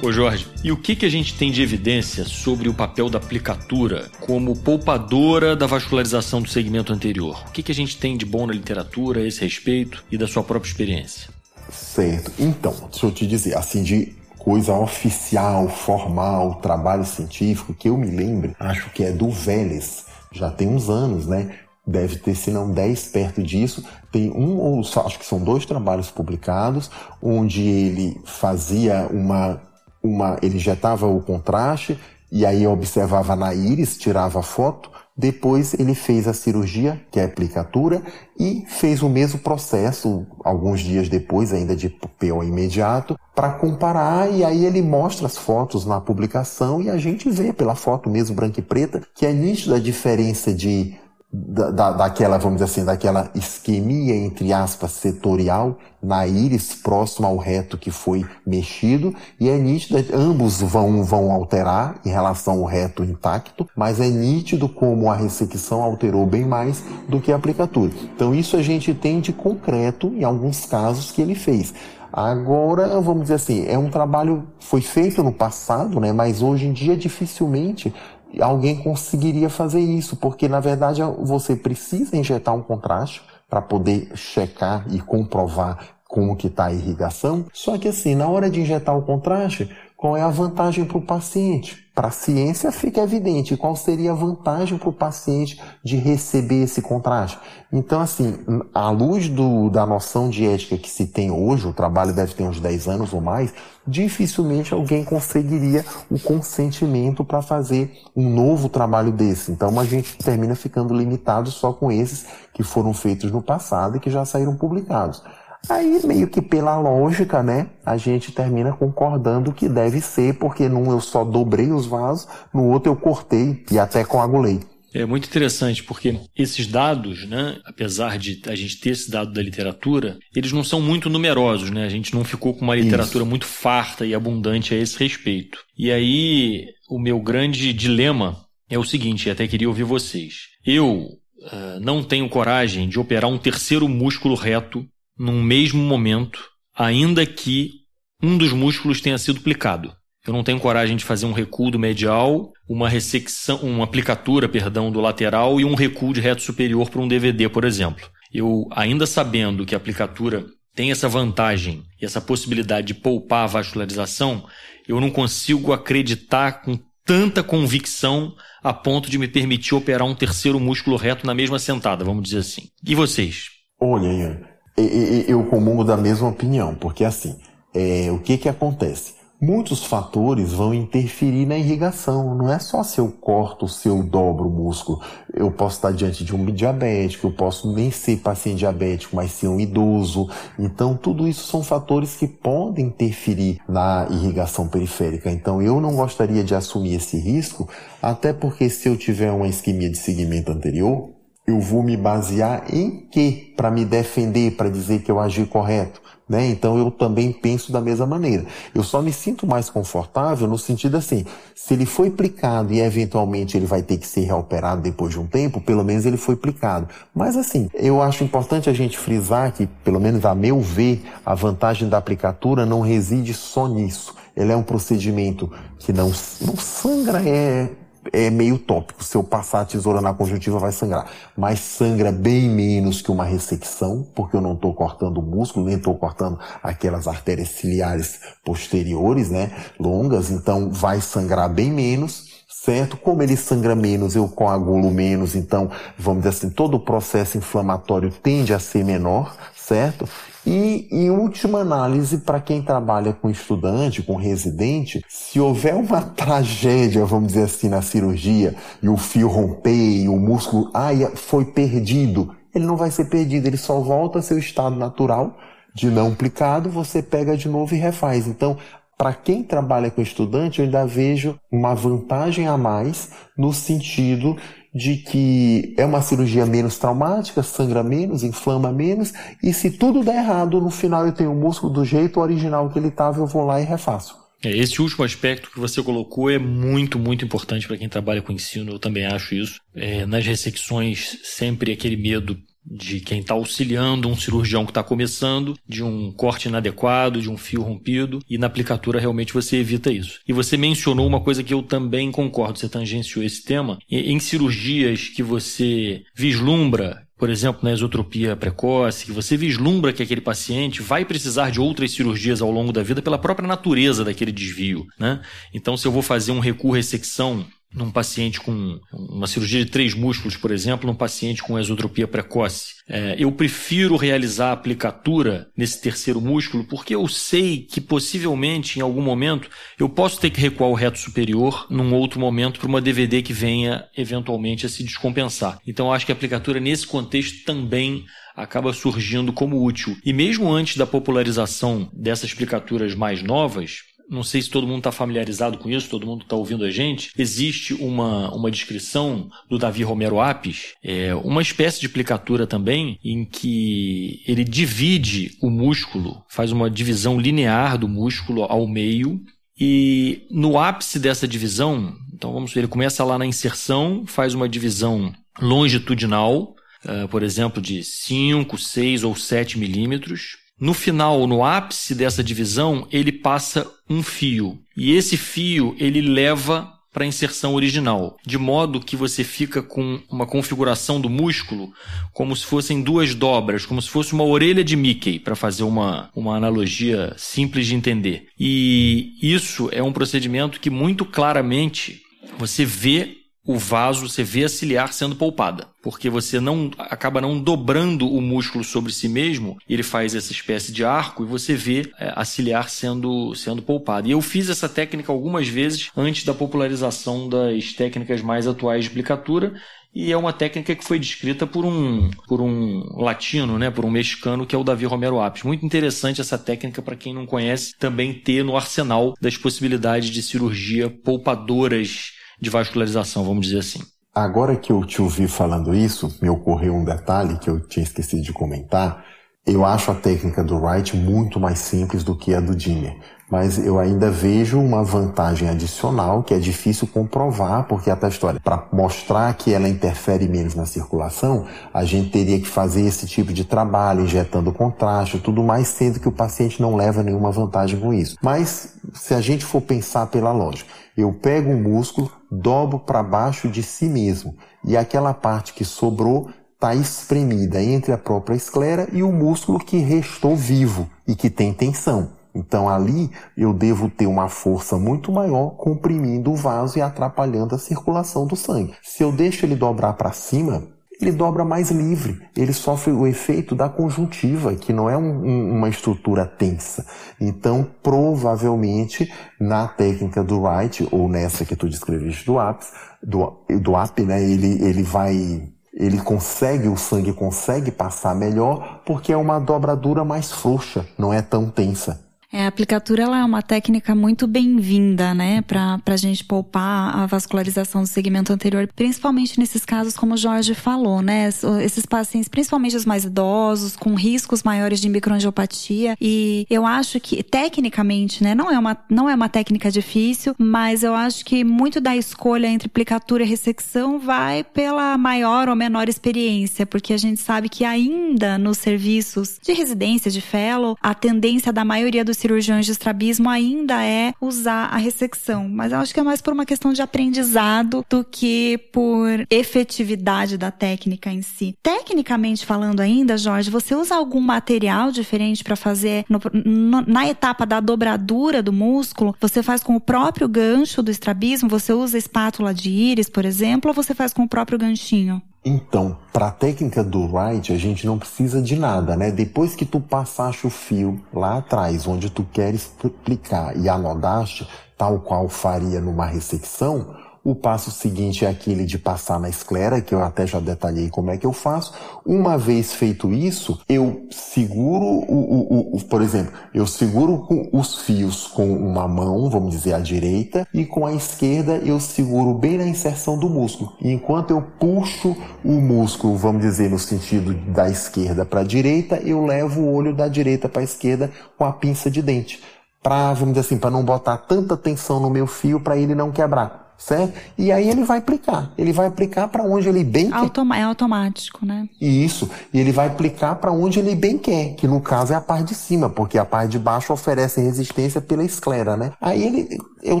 [0.00, 3.18] Ô Jorge, e o que, que a gente tem de evidência sobre o papel da
[3.18, 7.42] aplicatura como poupadora da vascularização do segmento anterior?
[7.48, 10.28] O que, que a gente tem de bom na literatura a esse respeito e da
[10.28, 11.30] sua própria experiência?
[11.68, 12.30] Certo.
[12.38, 18.08] Então, deixa eu te dizer, assim, de coisa oficial, formal, trabalho científico, que eu me
[18.08, 21.58] lembro, acho que é do Vélez, já tem uns anos, né?
[21.86, 23.84] Deve ter, se não 10 perto disso.
[24.10, 29.60] Tem um ou acho que são dois trabalhos publicados, onde ele fazia uma
[30.04, 31.98] uma, ele injetava o contraste
[32.30, 34.90] e aí observava na íris, tirava a foto.
[35.16, 38.02] Depois ele fez a cirurgia, que é a aplicatura,
[38.38, 44.44] e fez o mesmo processo, alguns dias depois, ainda de PO imediato, para comparar, e
[44.44, 48.58] aí ele mostra as fotos na publicação e a gente vê pela foto mesmo branca
[48.58, 50.96] e preta que é nítida a diferença de
[51.36, 57.76] da, daquela, vamos dizer assim, daquela isquemia, entre aspas, setorial na íris, próximo ao reto
[57.76, 63.68] que foi mexido, e é nítido, ambos vão, vão alterar em relação ao reto intacto,
[63.74, 67.90] mas é nítido como a ressecção alterou bem mais do que a aplicatura.
[68.14, 71.74] Então isso a gente tem de concreto em alguns casos que ele fez.
[72.16, 76.72] Agora, vamos dizer assim, é um trabalho, foi feito no passado, né, mas hoje em
[76.72, 77.92] dia dificilmente
[78.40, 84.84] alguém conseguiria fazer isso, porque na verdade você precisa injetar um contraste para poder checar
[84.90, 87.46] e comprovar como que está a irrigação.
[87.52, 91.02] Só que assim, na hora de injetar o contraste, qual é a vantagem para o
[91.02, 91.83] paciente?
[91.94, 96.82] Para a ciência fica evidente qual seria a vantagem para o paciente de receber esse
[96.82, 97.38] contraste.
[97.72, 98.36] Então, assim,
[98.74, 102.42] à luz do, da noção de ética que se tem hoje, o trabalho deve ter
[102.42, 103.54] uns 10 anos ou mais,
[103.86, 109.52] dificilmente alguém conseguiria o consentimento para fazer um novo trabalho desse.
[109.52, 114.00] Então, a gente termina ficando limitado só com esses que foram feitos no passado e
[114.00, 115.22] que já saíram publicados.
[115.68, 120.90] Aí, meio que pela lógica, né, a gente termina concordando que deve ser, porque num
[120.90, 124.60] eu só dobrei os vasos, no outro eu cortei e até coagulei.
[124.94, 129.42] É muito interessante porque esses dados, né, apesar de a gente ter esse dado da
[129.42, 131.84] literatura, eles não são muito numerosos, né?
[131.84, 133.26] A gente não ficou com uma literatura Isso.
[133.30, 135.58] muito farta e abundante a esse respeito.
[135.76, 138.36] E aí, o meu grande dilema
[138.70, 140.46] é o seguinte, até queria ouvir vocês.
[140.64, 141.08] Eu
[141.44, 144.86] uh, não tenho coragem de operar um terceiro músculo reto
[145.18, 147.84] num mesmo momento, ainda que
[148.22, 149.94] um dos músculos tenha sido plicado.
[150.26, 154.90] Eu não tenho coragem de fazer um recuo do medial, uma ressecção, uma aplicatura, perdão,
[154.90, 158.08] do lateral e um recuo de reto superior para um DVD, por exemplo.
[158.32, 163.48] Eu, ainda sabendo que a aplicatura tem essa vantagem e essa possibilidade de poupar a
[163.48, 164.46] vascularização,
[164.88, 170.58] eu não consigo acreditar com tanta convicção a ponto de me permitir operar um terceiro
[170.58, 172.62] músculo reto na mesma sentada, vamos dizer assim.
[172.82, 173.50] E vocês?
[173.78, 177.36] Olha, Ian, eu comungo da mesma opinião, porque assim,
[177.72, 179.14] é, o que que acontece?
[179.40, 182.34] Muitos fatores vão interferir na irrigação.
[182.34, 185.02] Não é só se eu corto, se eu dobro o músculo.
[185.34, 189.48] Eu posso estar diante de um diabético, eu posso nem ser paciente diabético, mas ser
[189.48, 190.30] um idoso.
[190.58, 195.30] Então, tudo isso são fatores que podem interferir na irrigação periférica.
[195.30, 197.68] Então, eu não gostaria de assumir esse risco,
[198.00, 201.10] até porque se eu tiver uma isquemia de segmento anterior,
[201.46, 206.02] eu vou me basear em que para me defender, para dizer que eu agi correto?
[206.26, 206.48] Né?
[206.48, 208.46] Então eu também penso da mesma maneira.
[208.74, 213.58] Eu só me sinto mais confortável no sentido assim, se ele foi aplicado e eventualmente
[213.58, 216.88] ele vai ter que ser reoperado depois de um tempo, pelo menos ele foi aplicado.
[217.14, 221.34] Mas assim, eu acho importante a gente frisar que, pelo menos a meu ver, a
[221.34, 224.14] vantagem da aplicatura não reside só nisso.
[224.34, 227.68] Ele é um procedimento que não, não sangra, é
[228.12, 229.02] é meio tópico.
[229.02, 231.06] Se eu passar a tesoura na conjuntiva, vai sangrar.
[231.36, 235.76] Mas sangra bem menos que uma ressecção, porque eu não estou cortando o músculo, nem
[235.76, 240.30] estou cortando aquelas artérias ciliares posteriores, né, longas.
[240.30, 242.96] Então, vai sangrar bem menos certo?
[242.96, 248.10] Como ele sangra menos, eu coagulo menos, então, vamos dizer assim, todo o processo inflamatório
[248.10, 250.08] tende a ser menor, certo?
[250.46, 257.04] E, em última análise, para quem trabalha com estudante, com residente, se houver uma tragédia,
[257.04, 262.34] vamos dizer assim, na cirurgia, e o fio romper, e o músculo, ai, foi perdido,
[262.54, 265.36] ele não vai ser perdido, ele só volta ao seu estado natural
[265.74, 268.28] de não aplicado, você pega de novo e refaz.
[268.28, 268.56] Então,
[268.96, 274.36] para quem trabalha com estudante, eu ainda vejo uma vantagem a mais no sentido
[274.74, 280.16] de que é uma cirurgia menos traumática, sangra menos, inflama menos, e se tudo der
[280.16, 283.44] errado, no final eu tenho o músculo do jeito original que ele estava, eu vou
[283.44, 284.16] lá e refaço.
[284.44, 288.32] É, esse último aspecto que você colocou é muito, muito importante para quem trabalha com
[288.32, 289.60] ensino, eu também acho isso.
[289.74, 295.56] É, nas ressecções, sempre aquele medo de quem está auxiliando um cirurgião que está começando,
[295.68, 300.20] de um corte inadequado, de um fio rompido, e na aplicatura realmente você evita isso.
[300.26, 303.78] E você mencionou uma coisa que eu também concordo, você tangenciou esse tema.
[303.90, 310.20] Em cirurgias que você vislumbra por exemplo, na exotropia precoce, que você vislumbra que aquele
[310.20, 314.84] paciente vai precisar de outras cirurgias ao longo da vida pela própria natureza daquele desvio.
[314.98, 315.22] Né?
[315.54, 319.94] Então, se eu vou fazer um recuo ressecção num paciente com uma cirurgia de três
[319.94, 322.74] músculos, por exemplo, num paciente com esotropia precoce.
[322.88, 328.82] É, eu prefiro realizar a aplicatura nesse terceiro músculo porque eu sei que possivelmente em
[328.82, 332.80] algum momento eu posso ter que recuar o reto superior num outro momento para uma
[332.80, 335.58] DVD que venha eventualmente a se descompensar.
[335.66, 338.04] Então acho que a aplicatura nesse contexto também
[338.36, 339.96] acaba surgindo como útil.
[340.04, 343.82] E mesmo antes da popularização dessas aplicaturas mais novas,
[344.14, 347.10] não sei se todo mundo está familiarizado com isso, todo mundo está ouvindo a gente.
[347.18, 353.24] Existe uma, uma descrição do Davi Romero Apis, é, uma espécie de aplicatura também, em
[353.24, 359.20] que ele divide o músculo, faz uma divisão linear do músculo ao meio,
[359.58, 364.48] e no ápice dessa divisão, então vamos ver, ele começa lá na inserção, faz uma
[364.48, 371.94] divisão longitudinal, uh, por exemplo, de 5, 6 ou 7 milímetros, no final, no ápice
[371.94, 374.58] dessa divisão, ele passa um fio.
[374.76, 380.00] E esse fio ele leva para a inserção original, de modo que você fica com
[380.08, 381.72] uma configuração do músculo
[382.12, 386.08] como se fossem duas dobras, como se fosse uma orelha de Mickey, para fazer uma,
[386.14, 388.28] uma analogia simples de entender.
[388.38, 392.00] E isso é um procedimento que muito claramente
[392.38, 397.38] você vê o vaso, você vê a ciliar sendo poupada, porque você não acaba não
[397.38, 401.90] dobrando o músculo sobre si mesmo, ele faz essa espécie de arco e você vê
[401.98, 404.08] é, a ciliar sendo sendo poupada.
[404.08, 408.90] E eu fiz essa técnica algumas vezes antes da popularização das técnicas mais atuais de
[408.90, 409.54] aplicatura,
[409.94, 413.90] e é uma técnica que foi descrita por um, por um latino, né, por um
[413.90, 415.44] mexicano, que é o Davi Romero Apes.
[415.44, 420.20] Muito interessante essa técnica para quem não conhece, também ter no arsenal das possibilidades de
[420.20, 422.12] cirurgia poupadoras
[422.44, 423.80] de vascularização, vamos dizer assim.
[424.14, 428.22] Agora que eu te ouvi falando isso, me ocorreu um detalhe que eu tinha esquecido
[428.22, 429.04] de comentar.
[429.44, 432.96] Eu acho a técnica do Wright muito mais simples do que a do Dimmer,
[433.30, 438.40] mas eu ainda vejo uma vantagem adicional que é difícil comprovar, porque até a história,
[438.40, 443.32] para mostrar que ela interfere menos na circulação, a gente teria que fazer esse tipo
[443.32, 447.92] de trabalho, injetando contraste, tudo mais, sendo que o paciente não leva nenhuma vantagem com
[447.92, 448.16] isso.
[448.22, 453.48] Mas se a gente for pensar pela lógica, eu pego um músculo, dobro para baixo
[453.48, 459.02] de si mesmo e aquela parte que sobrou está espremida entre a própria esclera e
[459.02, 462.23] o músculo que restou vivo e que tem tensão.
[462.34, 467.58] Então ali eu devo ter uma força muito maior comprimindo o vaso e atrapalhando a
[467.58, 468.74] circulação do sangue.
[468.82, 473.54] Se eu deixo ele dobrar para cima, ele dobra mais livre, ele sofre o efeito
[473.54, 476.86] da conjuntiva, que não é um, um, uma estrutura tensa.
[477.20, 483.76] Então, provavelmente, na técnica do Wright, ou nessa que tu descreveste do APS, do, do
[483.76, 489.40] AP, né, ele, ele vai, ele consegue, o sangue consegue passar melhor, porque é uma
[489.40, 492.03] dobradura mais frouxa, não é tão tensa.
[492.34, 497.06] É, a aplicatura ela é uma técnica muito bem-vinda, né, para a gente poupar a
[497.06, 501.28] vascularização do segmento anterior, principalmente nesses casos, como o Jorge falou, né,
[501.62, 505.94] esses pacientes, principalmente os mais idosos, com riscos maiores de microangiopatia.
[506.00, 510.82] E eu acho que, tecnicamente, né, não é uma, não é uma técnica difícil, mas
[510.82, 515.88] eu acho que muito da escolha entre aplicatura e ressecção vai pela maior ou menor
[515.88, 521.52] experiência, porque a gente sabe que ainda nos serviços de residência, de fellow, a tendência
[521.52, 526.00] da maioria dos cirurgiões de estrabismo ainda é usar a ressecção, mas eu acho que
[526.00, 531.54] é mais por uma questão de aprendizado do que por efetividade da técnica em si.
[531.62, 537.44] Tecnicamente falando ainda, Jorge, você usa algum material diferente para fazer no, no, na etapa
[537.44, 539.14] da dobradura do músculo?
[539.20, 541.50] Você faz com o próprio gancho do estrabismo?
[541.50, 545.20] Você usa espátula de íris, por exemplo, ou você faz com o próprio ganchinho?
[545.46, 549.10] Então, para a técnica do Wright, a gente não precisa de nada, né?
[549.10, 555.00] Depois que tu passaste o fio lá atrás, onde tu queres aplicar e anodaste, tal
[555.00, 560.02] qual faria numa ressecção, o passo seguinte é aquele de passar na esclera, que eu
[560.02, 561.72] até já detalhei como é que eu faço.
[562.04, 568.26] Uma vez feito isso, eu seguro o, o, o, por exemplo, eu seguro os fios
[568.26, 572.66] com uma mão, vamos dizer a direita, e com a esquerda eu seguro bem na
[572.66, 573.72] inserção do músculo.
[573.80, 578.96] E enquanto eu puxo o músculo, vamos dizer no sentido da esquerda para a direita,
[578.96, 582.42] eu levo o olho da direita para a esquerda com a pinça de dente
[582.82, 586.12] para, vamos dizer assim, para não botar tanta tensão no meu fio para ele não
[586.12, 586.63] quebrar.
[586.78, 587.14] Certo?
[587.38, 588.52] E aí ele vai aplicar.
[588.56, 590.60] Ele vai aplicar para onde ele bem Automa quer.
[590.60, 591.68] É automático, né?
[591.80, 592.28] Isso.
[592.52, 595.48] E ele vai aplicar para onde ele bem quer, que no caso é a parte
[595.48, 598.92] de cima, porque a parte de baixo oferece resistência pela esclera, né?
[599.00, 600.00] Aí ele, eu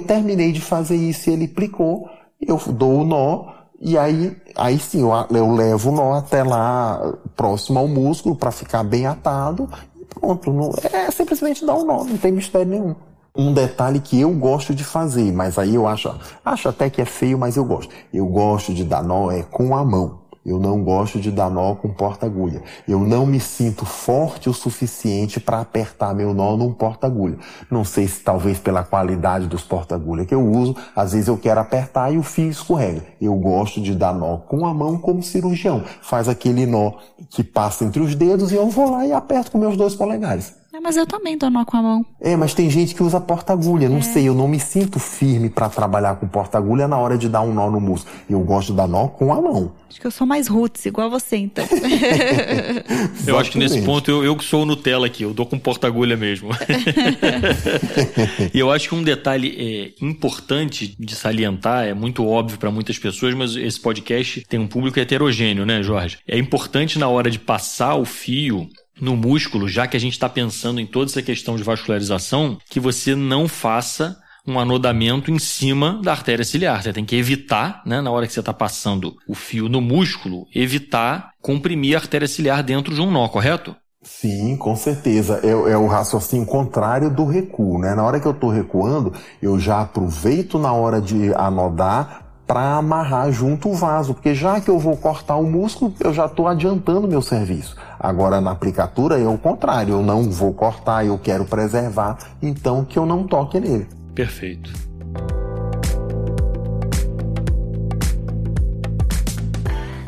[0.00, 2.08] terminei de fazer isso e ele aplicou,
[2.40, 7.14] eu dou o nó, e aí, aí sim, eu, eu levo o nó até lá,
[7.36, 10.52] próximo ao músculo, para ficar bem atado, e pronto.
[10.52, 12.94] Não, é simplesmente dar um nó, não tem mistério nenhum
[13.36, 17.04] um detalhe que eu gosto de fazer, mas aí eu acho, acho até que é
[17.04, 17.92] feio, mas eu gosto.
[18.12, 20.22] Eu gosto de dar nó é com a mão.
[20.46, 22.62] Eu não gosto de dar nó com porta-agulha.
[22.86, 27.38] Eu não me sinto forte o suficiente para apertar meu nó num porta-agulha.
[27.70, 31.60] Não sei se talvez pela qualidade dos porta-agulha que eu uso, às vezes eu quero
[31.60, 33.02] apertar e o fio escorrega.
[33.20, 35.82] Eu gosto de dar nó com a mão como cirurgião.
[36.02, 36.92] Faz aquele nó
[37.30, 40.63] que passa entre os dedos e eu vou lá e aperto com meus dois polegares.
[40.84, 42.06] Mas eu também dou nó com a mão.
[42.20, 43.88] É, mas tem gente que usa porta-agulha.
[43.88, 44.02] Não é.
[44.02, 47.54] sei, eu não me sinto firme para trabalhar com porta-agulha na hora de dar um
[47.54, 48.14] nó no músculo.
[48.28, 49.72] Eu gosto de dar nó com a mão.
[49.88, 51.64] Acho que eu sou mais roots, igual você, então.
[53.26, 55.58] eu acho que nesse ponto eu, eu que sou o Nutella aqui, eu dou com
[55.58, 56.50] porta-agulha mesmo.
[58.52, 62.98] e eu acho que um detalhe é, importante de salientar, é muito óbvio para muitas
[62.98, 66.18] pessoas, mas esse podcast tem um público heterogêneo, né, Jorge?
[66.28, 68.68] É importante na hora de passar o fio
[69.00, 72.80] no músculo, já que a gente está pensando em toda essa questão de vascularização, que
[72.80, 76.82] você não faça um anodamento em cima da artéria ciliar.
[76.82, 80.46] Você tem que evitar, né, na hora que você está passando o fio no músculo,
[80.54, 83.74] evitar comprimir a artéria ciliar dentro de um nó, correto?
[84.04, 85.40] Sim, com certeza.
[85.42, 87.94] É, é, o raciocínio contrário do recuo, né?
[87.94, 93.32] Na hora que eu estou recuando, eu já aproveito na hora de anodar para amarrar
[93.32, 97.08] junto o vaso, porque já que eu vou cortar o músculo, eu já estou adiantando
[97.08, 97.76] meu serviço.
[97.98, 102.98] Agora na aplicatura é o contrário, eu não vou cortar, eu quero preservar, então que
[102.98, 103.88] eu não toque nele.
[104.14, 104.72] Perfeito.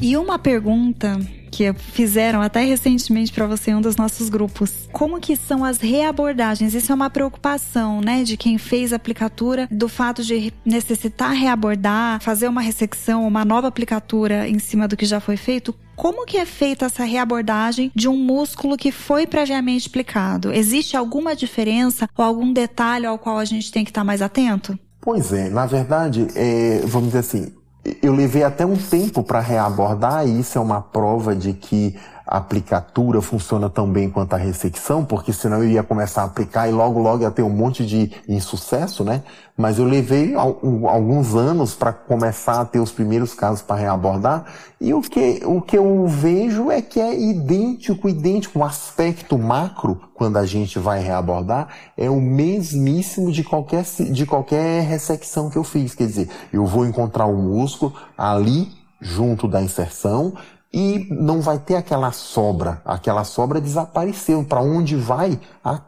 [0.01, 1.19] E uma pergunta
[1.57, 4.87] que fizeram até recentemente para você em um dos nossos grupos.
[4.93, 6.75] Como que são as reabordagens?
[6.75, 12.21] Isso é uma preocupação, né, de quem fez a aplicatura, do fato de necessitar reabordar,
[12.21, 15.75] fazer uma ressecção, uma nova aplicatura em cima do que já foi feito.
[15.95, 20.53] Como que é feita essa reabordagem de um músculo que foi previamente aplicado?
[20.53, 24.79] Existe alguma diferença ou algum detalhe ao qual a gente tem que estar mais atento?
[25.01, 27.56] Pois é, na verdade, é, vamos dizer assim,
[28.03, 31.97] eu levei até um tempo para reabordar, e isso é uma prova de que
[32.27, 36.69] a aplicatura funciona tão bem quanto a ressecção, porque senão eu ia começar a aplicar
[36.69, 39.23] e logo logo ia ter um monte de insucesso, né?
[39.57, 44.45] Mas eu levei alguns anos para começar a ter os primeiros casos para reabordar
[44.79, 49.99] e o que, o que eu vejo é que é idêntico, idêntico, o aspecto macro,
[50.13, 55.65] quando a gente vai reabordar, é o mesmíssimo de qualquer, de qualquer ressecção que eu
[55.65, 55.95] fiz.
[55.95, 58.69] Quer dizer, eu vou encontrar o músculo ali
[59.01, 60.35] junto da inserção,
[60.79, 62.83] e não vai ter aquela sobra.
[62.85, 64.45] Aquela sobra desapareceu.
[64.45, 65.81] Para onde vai, a,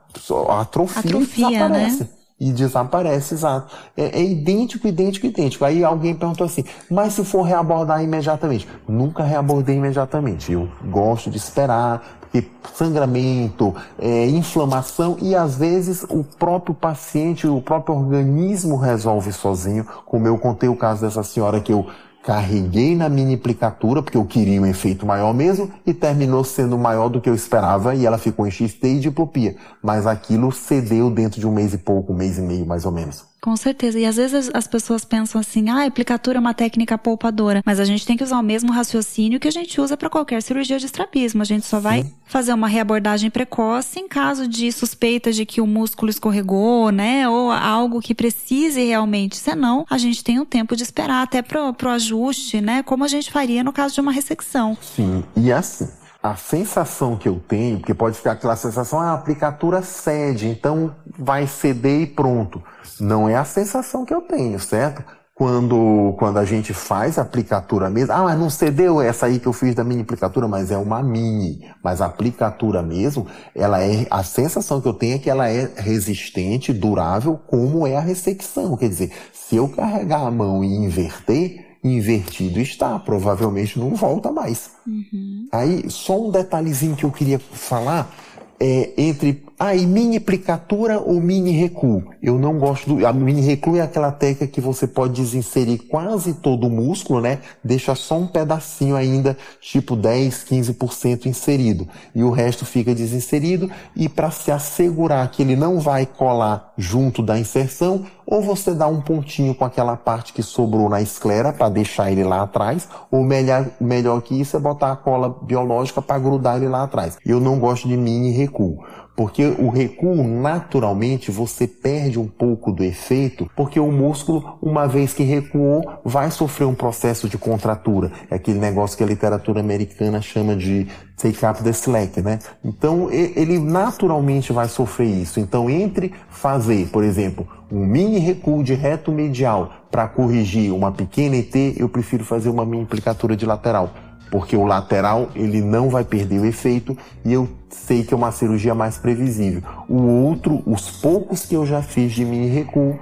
[0.49, 2.01] a atrofia, atrofia desaparece.
[2.05, 2.09] Né?
[2.41, 3.77] E desaparece, exato.
[3.95, 5.63] É, é, idêntico, idêntico, idêntico.
[5.67, 8.67] Aí alguém perguntou assim, mas se for reabordar imediatamente?
[8.89, 10.53] Nunca reabordei imediatamente.
[10.53, 17.61] Eu gosto de esperar, porque sangramento, é, inflamação e às vezes o próprio paciente, o
[17.61, 19.87] próprio organismo resolve sozinho.
[20.07, 21.85] Como eu contei o caso dessa senhora que eu
[22.29, 27.09] carreguei na mini aplicatura, porque eu queria um efeito maior mesmo, e terminou sendo maior
[27.09, 29.57] do que eu esperava, e ela ficou em XT e diplopia.
[29.83, 32.93] Mas aquilo cedeu dentro de um mês e pouco, um mês e meio mais ou
[32.93, 33.25] menos.
[33.41, 33.99] Com certeza.
[33.99, 37.63] E às vezes as pessoas pensam assim, ah, a aplicatura é uma técnica poupadora.
[37.65, 40.43] Mas a gente tem que usar o mesmo raciocínio que a gente usa para qualquer
[40.43, 41.43] cirurgia de estrabismo.
[41.43, 42.13] A gente só vai Sim.
[42.27, 47.29] fazer uma reabordagem precoce em caso de suspeita de que o músculo escorregou, né?
[47.29, 49.37] Ou algo que precise realmente.
[49.37, 52.83] Senão, a gente tem um tempo de esperar até pro, pro ajuste, né?
[52.83, 54.77] Como a gente faria no caso de uma ressecção.
[54.81, 55.23] Sim.
[55.37, 55.89] E assim,
[56.23, 60.95] a sensação que eu tenho, porque pode ficar aquela sensação, ah, a aplicatura cede, então
[61.17, 62.63] vai ceder e pronto.
[63.01, 65.05] Não é a sensação que eu tenho, certo?
[65.33, 69.47] Quando, quando a gente faz a aplicatura mesmo, ah, mas não cedeu essa aí que
[69.47, 71.61] eu fiz da mini aplicatura, mas é uma mini.
[71.85, 75.71] Mas a aplicatura mesmo, ela é, a sensação que eu tenho é que ela é
[75.77, 78.77] resistente, durável, como é a ressecção.
[78.77, 84.71] Quer dizer, se eu carregar a mão e inverter, invertido está, provavelmente não volta mais.
[84.87, 85.49] Uhum.
[85.53, 88.15] Aí, só um detalhezinho que eu queria falar
[88.61, 92.03] é entre ah, e mini aplicatura ou mini recuo.
[92.23, 93.07] Eu não gosto do.
[93.07, 97.39] A mini recuo é aquela técnica que você pode desinserir quase todo o músculo, né?
[97.63, 101.89] Deixa só um pedacinho ainda, tipo 10, 15% inserido.
[102.15, 103.71] E o resto fica desinserido.
[103.95, 108.87] E para se assegurar que ele não vai colar junto da inserção, ou você dá
[108.87, 113.25] um pontinho com aquela parte que sobrou na esclera para deixar ele lá atrás, ou
[113.25, 117.17] melhor, melhor que isso é botar a cola biológica para grudar ele lá atrás.
[117.25, 118.85] Eu não gosto de mini recuo.
[119.19, 125.13] Porque o recuo, naturalmente, você perde um pouco do efeito, porque o músculo, uma vez
[125.13, 128.13] que recuou, vai sofrer um processo de contratura.
[128.31, 132.39] É aquele negócio que a literatura americana chama de take up the slack, né?
[132.65, 135.41] Então, ele naturalmente vai sofrer isso.
[135.41, 141.35] Então, entre fazer, por exemplo, um mini recuo de reto medial para corrigir uma pequena
[141.35, 143.91] ET, eu prefiro fazer uma mini implicatura de lateral
[144.31, 148.33] porque o lateral ele não vai perder o efeito e eu sei que é uma
[148.33, 149.63] cirurgia mais previsível.
[149.89, 152.99] O outro, os poucos que eu já fiz de mini recuo,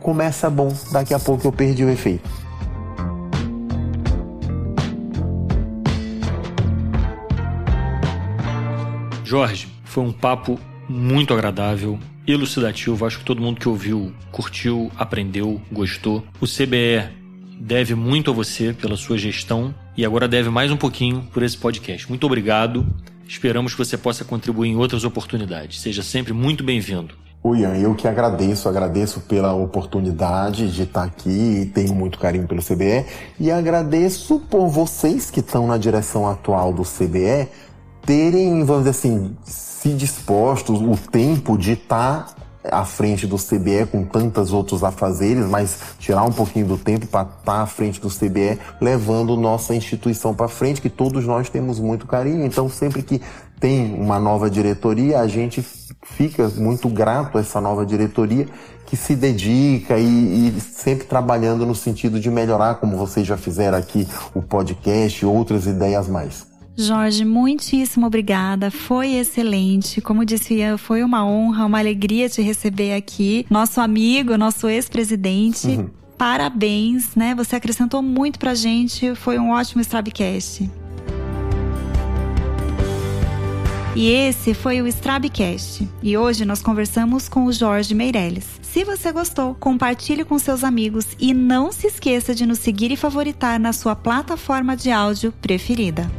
[0.00, 2.28] começa bom, daqui a pouco eu perdi o efeito.
[9.24, 10.56] Jorge, foi um papo
[10.88, 13.04] muito agradável, elucidativo.
[13.04, 16.22] Acho que todo mundo que ouviu curtiu, aprendeu, gostou.
[16.40, 17.10] O CBE
[17.58, 21.56] deve muito a você pela sua gestão e agora deve mais um pouquinho por esse
[21.56, 22.08] podcast.
[22.08, 22.86] Muito obrigado.
[23.26, 25.80] Esperamos que você possa contribuir em outras oportunidades.
[25.80, 27.14] Seja sempre muito bem-vindo.
[27.42, 32.60] Oi, Ian, eu que agradeço, agradeço pela oportunidade de estar aqui tenho muito carinho pelo
[32.60, 33.06] CBE
[33.38, 37.48] e agradeço por vocês que estão na direção atual do CBE
[38.04, 42.34] terem, vamos dizer assim, se dispostos o tempo de estar
[42.70, 47.22] à frente do CBE com tantos outros afazeres, mas tirar um pouquinho do tempo para
[47.22, 51.78] estar tá à frente do CBE, levando nossa instituição para frente, que todos nós temos
[51.78, 52.44] muito carinho.
[52.44, 53.20] Então, sempre que
[53.58, 55.64] tem uma nova diretoria, a gente
[56.02, 58.46] fica muito grato a essa nova diretoria
[58.86, 63.76] que se dedica e, e, sempre trabalhando no sentido de melhorar, como vocês já fizeram
[63.76, 66.55] aqui, o podcast e outras ideias mais.
[66.76, 68.70] Jorge, muitíssimo obrigada.
[68.70, 70.00] Foi excelente.
[70.00, 73.46] Como disse Ian, foi uma honra, uma alegria te receber aqui.
[73.48, 75.68] Nosso amigo, nosso ex-presidente.
[75.68, 75.88] Uhum.
[76.18, 77.34] Parabéns, né?
[77.34, 79.14] Você acrescentou muito pra gente.
[79.14, 80.70] Foi um ótimo Strabcast.
[83.94, 85.88] E esse foi o Strabcast.
[86.02, 88.44] E hoje nós conversamos com o Jorge Meirelles.
[88.60, 92.96] Se você gostou, compartilhe com seus amigos e não se esqueça de nos seguir e
[92.96, 96.10] favoritar na sua plataforma de áudio preferida.